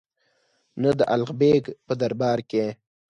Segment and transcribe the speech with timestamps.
[0.81, 2.65] نه د الغ بېګ په دربار کې.